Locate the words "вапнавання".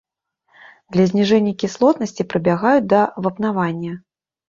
3.25-3.93